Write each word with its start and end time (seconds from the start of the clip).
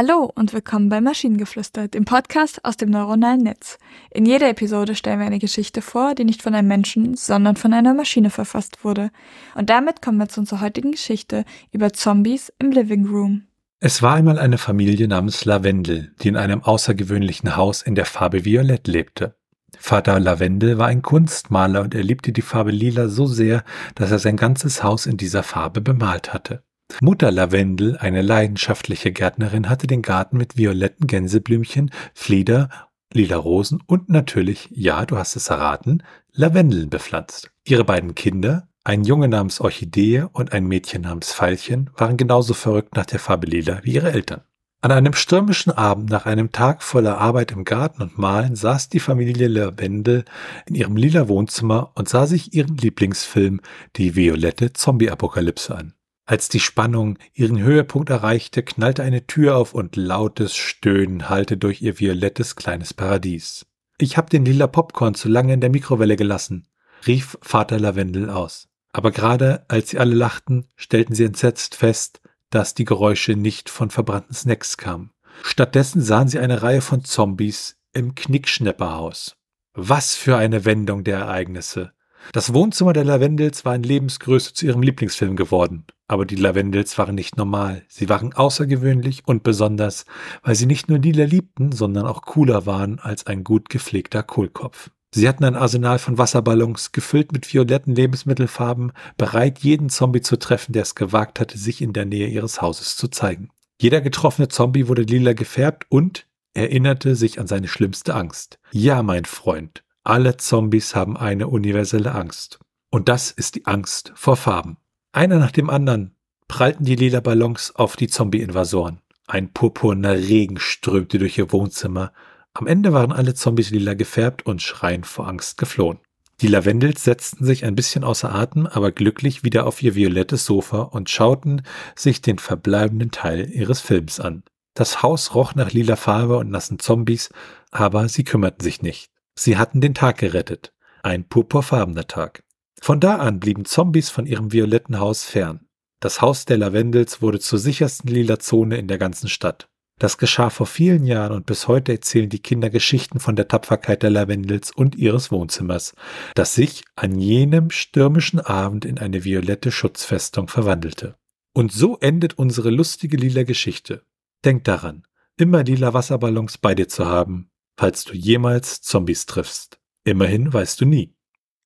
Hallo 0.00 0.30
und 0.32 0.52
willkommen 0.52 0.88
bei 0.88 1.00
Maschinengeflüster, 1.00 1.88
dem 1.88 2.04
Podcast 2.04 2.64
aus 2.64 2.76
dem 2.76 2.88
neuronalen 2.88 3.42
Netz. 3.42 3.80
In 4.12 4.26
jeder 4.26 4.48
Episode 4.48 4.94
stellen 4.94 5.18
wir 5.18 5.26
eine 5.26 5.40
Geschichte 5.40 5.82
vor, 5.82 6.14
die 6.14 6.24
nicht 6.24 6.40
von 6.40 6.54
einem 6.54 6.68
Menschen, 6.68 7.16
sondern 7.16 7.56
von 7.56 7.72
einer 7.72 7.94
Maschine 7.94 8.30
verfasst 8.30 8.84
wurde. 8.84 9.10
Und 9.56 9.70
damit 9.70 10.00
kommen 10.00 10.18
wir 10.18 10.28
zu 10.28 10.38
unserer 10.38 10.60
heutigen 10.60 10.92
Geschichte 10.92 11.44
über 11.72 11.92
Zombies 11.92 12.52
im 12.60 12.70
Living 12.70 13.08
Room. 13.08 13.48
Es 13.80 14.00
war 14.00 14.14
einmal 14.14 14.38
eine 14.38 14.56
Familie 14.56 15.08
namens 15.08 15.44
Lavendel, 15.44 16.14
die 16.22 16.28
in 16.28 16.36
einem 16.36 16.62
außergewöhnlichen 16.62 17.56
Haus 17.56 17.82
in 17.82 17.96
der 17.96 18.06
Farbe 18.06 18.44
Violett 18.44 18.86
lebte. 18.86 19.34
Vater 19.80 20.20
Lavendel 20.20 20.78
war 20.78 20.86
ein 20.86 21.02
Kunstmaler 21.02 21.80
und 21.80 21.96
er 21.96 22.04
liebte 22.04 22.30
die 22.30 22.42
Farbe 22.42 22.70
Lila 22.70 23.08
so 23.08 23.26
sehr, 23.26 23.64
dass 23.96 24.12
er 24.12 24.20
sein 24.20 24.36
ganzes 24.36 24.84
Haus 24.84 25.06
in 25.06 25.16
dieser 25.16 25.42
Farbe 25.42 25.80
bemalt 25.80 26.32
hatte. 26.32 26.62
Mutter 27.00 27.30
Lavendel, 27.30 27.96
eine 27.98 28.22
leidenschaftliche 28.22 29.12
Gärtnerin, 29.12 29.68
hatte 29.68 29.86
den 29.86 30.02
Garten 30.02 30.36
mit 30.36 30.56
violetten 30.56 31.06
Gänseblümchen, 31.06 31.90
Flieder, 32.14 32.68
lila 33.12 33.36
Rosen 33.36 33.82
und 33.86 34.08
natürlich, 34.08 34.68
ja, 34.72 35.06
du 35.06 35.16
hast 35.16 35.36
es 35.36 35.48
erraten, 35.48 36.02
Lavendeln 36.32 36.90
bepflanzt. 36.90 37.50
Ihre 37.64 37.84
beiden 37.84 38.14
Kinder, 38.14 38.68
ein 38.84 39.04
Junge 39.04 39.28
namens 39.28 39.60
Orchidee 39.60 40.24
und 40.32 40.52
ein 40.52 40.66
Mädchen 40.66 41.02
namens 41.02 41.32
Veilchen, 41.32 41.90
waren 41.96 42.16
genauso 42.16 42.54
verrückt 42.54 42.96
nach 42.96 43.06
der 43.06 43.18
Farbe 43.18 43.46
lila 43.46 43.80
wie 43.82 43.92
ihre 43.94 44.12
Eltern. 44.12 44.40
An 44.80 44.92
einem 44.92 45.12
stürmischen 45.12 45.72
Abend 45.72 46.08
nach 46.08 46.24
einem 46.24 46.52
Tag 46.52 46.84
voller 46.84 47.18
Arbeit 47.18 47.50
im 47.50 47.64
Garten 47.64 48.00
und 48.00 48.16
Malen 48.16 48.54
saß 48.54 48.88
die 48.88 49.00
Familie 49.00 49.48
Lavendel 49.48 50.24
in 50.66 50.76
ihrem 50.76 50.96
lila 50.96 51.26
Wohnzimmer 51.26 51.90
und 51.96 52.08
sah 52.08 52.26
sich 52.26 52.54
ihren 52.54 52.76
Lieblingsfilm, 52.76 53.60
die 53.96 54.14
violette 54.14 54.72
Zombie-Apokalypse 54.72 55.74
an. 55.76 55.94
Als 56.28 56.50
die 56.50 56.60
Spannung 56.60 57.18
ihren 57.32 57.58
Höhepunkt 57.58 58.10
erreichte, 58.10 58.62
knallte 58.62 59.02
eine 59.02 59.26
Tür 59.26 59.56
auf 59.56 59.72
und 59.72 59.96
lautes 59.96 60.54
Stöhnen 60.54 61.30
hallte 61.30 61.56
durch 61.56 61.80
ihr 61.80 61.98
violettes 61.98 62.54
kleines 62.54 62.92
Paradies. 62.92 63.64
Ich 63.96 64.18
hab 64.18 64.28
den 64.28 64.44
lila 64.44 64.66
Popcorn 64.66 65.14
zu 65.14 65.30
lange 65.30 65.54
in 65.54 65.62
der 65.62 65.70
Mikrowelle 65.70 66.16
gelassen, 66.16 66.68
rief 67.06 67.38
Vater 67.40 67.80
Lavendel 67.80 68.28
aus. 68.28 68.68
Aber 68.92 69.10
gerade 69.10 69.64
als 69.68 69.88
sie 69.88 69.98
alle 69.98 70.14
lachten, 70.14 70.66
stellten 70.76 71.14
sie 71.14 71.24
entsetzt 71.24 71.74
fest, 71.74 72.20
dass 72.50 72.74
die 72.74 72.84
Geräusche 72.84 73.32
nicht 73.32 73.70
von 73.70 73.88
verbrannten 73.88 74.34
Snacks 74.34 74.76
kamen. 74.76 75.12
Stattdessen 75.42 76.02
sahen 76.02 76.28
sie 76.28 76.40
eine 76.40 76.62
Reihe 76.62 76.82
von 76.82 77.04
Zombies 77.04 77.78
im 77.94 78.14
Knickschnepperhaus. 78.14 79.38
Was 79.72 80.14
für 80.14 80.36
eine 80.36 80.66
Wendung 80.66 81.04
der 81.04 81.20
Ereignisse. 81.20 81.92
Das 82.34 82.52
Wohnzimmer 82.52 82.92
der 82.92 83.04
Lavendels 83.04 83.64
war 83.64 83.74
in 83.74 83.82
Lebensgröße 83.82 84.52
zu 84.52 84.66
ihrem 84.66 84.82
Lieblingsfilm 84.82 85.34
geworden. 85.34 85.86
Aber 86.08 86.24
die 86.24 86.36
Lavendels 86.36 86.96
waren 86.96 87.14
nicht 87.14 87.36
normal. 87.36 87.82
Sie 87.86 88.08
waren 88.08 88.32
außergewöhnlich 88.32 89.22
und 89.26 89.42
besonders, 89.42 90.06
weil 90.42 90.54
sie 90.54 90.64
nicht 90.64 90.88
nur 90.88 90.98
lila 90.98 91.24
liebten, 91.24 91.70
sondern 91.70 92.06
auch 92.06 92.22
cooler 92.22 92.64
waren 92.64 92.98
als 92.98 93.26
ein 93.26 93.44
gut 93.44 93.68
gepflegter 93.68 94.22
Kohlkopf. 94.22 94.90
Sie 95.14 95.28
hatten 95.28 95.44
ein 95.44 95.56
Arsenal 95.56 95.98
von 95.98 96.18
Wasserballons, 96.18 96.92
gefüllt 96.92 97.32
mit 97.32 97.52
violetten 97.52 97.94
Lebensmittelfarben, 97.94 98.92
bereit, 99.16 99.60
jeden 99.60 99.90
Zombie 99.90 100.20
zu 100.20 100.38
treffen, 100.38 100.72
der 100.72 100.82
es 100.82 100.94
gewagt 100.94 101.40
hatte, 101.40 101.58
sich 101.58 101.80
in 101.80 101.92
der 101.92 102.04
Nähe 102.04 102.28
ihres 102.28 102.60
Hauses 102.60 102.96
zu 102.96 103.08
zeigen. 103.08 103.50
Jeder 103.80 104.00
getroffene 104.00 104.48
Zombie 104.48 104.88
wurde 104.88 105.02
lila 105.02 105.34
gefärbt 105.34 105.86
und 105.88 106.26
erinnerte 106.54 107.16
sich 107.16 107.38
an 107.38 107.46
seine 107.46 107.68
schlimmste 107.68 108.14
Angst. 108.14 108.58
Ja, 108.72 109.02
mein 109.02 109.24
Freund, 109.24 109.84
alle 110.04 110.36
Zombies 110.36 110.94
haben 110.94 111.16
eine 111.16 111.48
universelle 111.48 112.12
Angst. 112.14 112.58
Und 112.90 113.08
das 113.08 113.30
ist 113.30 113.54
die 113.54 113.66
Angst 113.66 114.12
vor 114.14 114.36
Farben. 114.36 114.78
Einer 115.12 115.38
nach 115.38 115.52
dem 115.52 115.70
anderen 115.70 116.14
prallten 116.48 116.84
die 116.84 116.96
lila 116.96 117.20
Ballons 117.20 117.74
auf 117.74 117.96
die 117.96 118.08
Zombie-Invasoren. 118.08 119.00
Ein 119.26 119.52
purpurner 119.52 120.14
Regen 120.14 120.58
strömte 120.58 121.18
durch 121.18 121.38
ihr 121.38 121.52
Wohnzimmer. 121.52 122.12
Am 122.54 122.66
Ende 122.66 122.92
waren 122.92 123.12
alle 123.12 123.34
Zombies 123.34 123.70
lila 123.70 123.94
gefärbt 123.94 124.46
und 124.46 124.62
schreiend 124.62 125.06
vor 125.06 125.28
Angst 125.28 125.58
geflohen. 125.58 125.98
Die 126.40 126.46
Lavendels 126.46 127.02
setzten 127.04 127.44
sich 127.44 127.64
ein 127.64 127.74
bisschen 127.74 128.04
außer 128.04 128.32
Atem, 128.32 128.66
aber 128.66 128.92
glücklich 128.92 129.42
wieder 129.42 129.66
auf 129.66 129.82
ihr 129.82 129.94
violettes 129.94 130.44
Sofa 130.44 130.82
und 130.82 131.10
schauten 131.10 131.62
sich 131.96 132.22
den 132.22 132.38
verbleibenden 132.38 133.10
Teil 133.10 133.50
ihres 133.50 133.80
Films 133.80 134.20
an. 134.20 134.44
Das 134.74 135.02
Haus 135.02 135.34
roch 135.34 135.54
nach 135.56 135.72
lila 135.72 135.96
Farbe 135.96 136.36
und 136.38 136.50
nassen 136.50 136.78
Zombies, 136.78 137.30
aber 137.70 138.08
sie 138.08 138.22
kümmerten 138.22 138.62
sich 138.62 138.82
nicht. 138.82 139.10
Sie 139.34 139.56
hatten 139.56 139.80
den 139.80 139.94
Tag 139.94 140.18
gerettet. 140.18 140.72
Ein 141.02 141.28
purpurfarbener 141.28 142.06
Tag. 142.06 142.44
Von 142.80 143.00
da 143.00 143.16
an 143.16 143.40
blieben 143.40 143.64
Zombies 143.64 144.10
von 144.10 144.26
ihrem 144.26 144.52
violetten 144.52 144.98
Haus 144.98 145.24
fern. 145.24 145.68
Das 146.00 146.22
Haus 146.22 146.44
der 146.44 146.58
Lavendels 146.58 147.20
wurde 147.20 147.40
zur 147.40 147.58
sichersten 147.58 148.08
lila 148.08 148.38
Zone 148.38 148.76
in 148.76 148.86
der 148.86 148.98
ganzen 148.98 149.28
Stadt. 149.28 149.68
Das 149.98 150.16
geschah 150.16 150.48
vor 150.48 150.66
vielen 150.66 151.04
Jahren 151.04 151.32
und 151.32 151.46
bis 151.46 151.66
heute 151.66 151.90
erzählen 151.90 152.28
die 152.28 152.38
Kinder 152.38 152.70
Geschichten 152.70 153.18
von 153.18 153.34
der 153.34 153.48
Tapferkeit 153.48 154.04
der 154.04 154.10
Lavendels 154.10 154.70
und 154.70 154.94
ihres 154.94 155.32
Wohnzimmers, 155.32 155.94
das 156.36 156.54
sich 156.54 156.84
an 156.94 157.18
jenem 157.18 157.70
stürmischen 157.70 158.38
Abend 158.38 158.84
in 158.84 158.98
eine 158.98 159.24
violette 159.24 159.72
Schutzfestung 159.72 160.46
verwandelte. 160.46 161.16
Und 161.52 161.72
so 161.72 161.98
endet 161.98 162.38
unsere 162.38 162.70
lustige 162.70 163.16
lila 163.16 163.42
Geschichte. 163.42 164.02
Denk 164.44 164.62
daran, 164.62 165.04
immer 165.36 165.64
lila 165.64 165.94
Wasserballons 165.94 166.58
bei 166.58 166.76
dir 166.76 166.86
zu 166.86 167.06
haben, 167.06 167.50
falls 167.76 168.04
du 168.04 168.14
jemals 168.14 168.80
Zombies 168.82 169.26
triffst. 169.26 169.80
Immerhin 170.04 170.52
weißt 170.52 170.80
du 170.80 170.84
nie. 170.84 171.17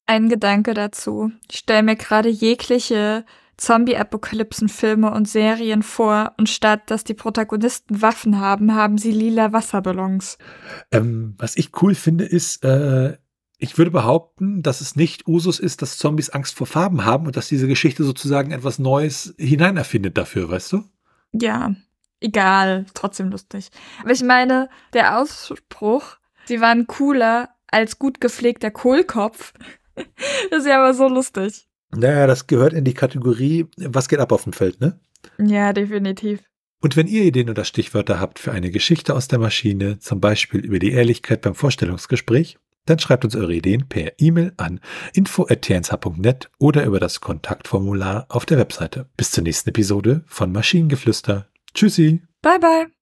Ein 0.07 0.29
Gedanke 0.29 0.75
dazu. 0.75 1.31
Ich 1.51 1.59
stelle 1.59 1.83
mir 1.83 1.97
gerade 1.97 2.29
jegliche 2.29 3.25
Zombie-Apokalypsen-Filme 3.57 5.11
und 5.13 5.29
Serien 5.29 5.83
vor 5.83 6.33
und 6.37 6.49
statt 6.49 6.91
dass 6.91 7.05
die 7.05 7.15
Protagonisten 7.15 8.03
Waffen 8.03 8.41
haben, 8.41 8.75
haben 8.75 8.99
sie 8.99 9.13
lila 9.13 9.53
Wasserballons. 9.53 10.39
Ähm, 10.91 11.35
was 11.39 11.57
ich 11.57 11.71
cool 11.83 11.95
finde, 11.95 12.25
ist, 12.25 12.65
äh, 12.65 13.17
ich 13.59 13.79
würde 13.79 13.93
behaupten, 13.93 14.63
dass 14.63 14.81
es 14.81 14.97
nicht 14.97 15.29
Usus 15.29 15.61
ist, 15.61 15.83
dass 15.83 15.97
Zombies 15.97 16.31
Angst 16.31 16.57
vor 16.57 16.67
Farben 16.67 17.05
haben 17.05 17.27
und 17.27 17.37
dass 17.37 17.47
diese 17.47 17.69
Geschichte 17.69 18.03
sozusagen 18.03 18.51
etwas 18.51 18.81
Neues 18.81 19.35
hineinerfindet 19.39 20.19
dafür, 20.19 20.51
weißt 20.51 20.73
du? 20.73 20.85
Ja, 21.33 21.73
egal, 22.19 22.87
trotzdem 22.95 23.31
lustig. 23.31 23.71
Aber 24.01 24.11
ich 24.11 24.25
meine, 24.25 24.69
der 24.93 25.19
Ausspruch, 25.21 26.17
sie 26.47 26.61
waren 26.61 26.89
cooler 26.89 27.51
als 27.69 28.01
gut 28.01 28.21
gepflegter 28.21 28.73
Kohlkopf, 28.73 29.55
ist 30.51 30.67
ja 30.67 30.83
aber 30.83 30.95
so 30.95 31.09
lustig. 31.09 31.67
Naja, 31.95 32.27
das 32.27 32.47
gehört 32.47 32.73
in 32.73 32.85
die 32.85 32.95
Kategorie, 32.95 33.67
was 33.77 34.09
geht 34.09 34.19
ab 34.19 34.33
auf 34.33 34.45
dem 34.45 34.53
Feld, 34.53 34.81
ne? 34.81 34.99
Ja, 35.39 35.73
definitiv. 35.73 36.41
Und 36.81 36.97
wenn 36.97 37.07
ihr 37.07 37.23
Ideen 37.25 37.49
oder 37.49 37.65
Stichwörter 37.65 38.19
habt 38.19 38.39
für 38.39 38.51
eine 38.51 38.71
Geschichte 38.71 39.15
aus 39.15 39.29
der 39.29 39.39
Maschine, 39.39 39.99
zum 40.01 40.21
Beispiel 40.21 40.61
über 40.61 40.81
die 40.81 40.91
Ehrlichkeit 40.91 41.41
beim 41.43 41.55
Vorstellungsgespräch, 41.55 42.59
dann 42.87 42.99
schreibt 42.99 43.25
uns 43.25 43.37
eure 43.37 43.55
Ideen 43.55 43.89
per 43.89 44.13
E-Mail 44.19 44.53
an 44.57 44.81
info.tnsh.net 45.15 46.51
oder 46.59 46.85
über 46.85 46.99
das 46.99 47.21
Kontaktformular 47.21 48.27
auf 48.29 48.47
der 48.47 48.59
Webseite. 48.59 49.09
Bis 49.17 49.31
zur 49.31 49.45
nächsten 49.45 49.71
Episode 49.71 50.25
von 50.27 50.51
Maschinengeflüster. 50.51 51.47
Tschüssi. 51.75 52.23
Bye, 52.43 52.59
bye. 52.59 53.02